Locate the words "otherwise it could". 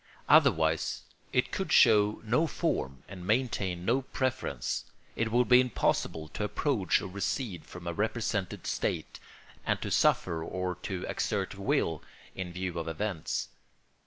0.27-1.71